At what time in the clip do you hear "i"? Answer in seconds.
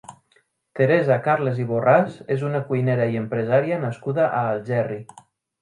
1.65-1.67, 3.17-3.21